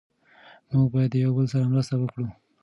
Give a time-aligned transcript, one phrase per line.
[0.71, 2.27] موږ باید د یو بل سره مرسته وکړو.